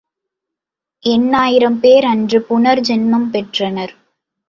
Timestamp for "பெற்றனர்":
3.29-3.93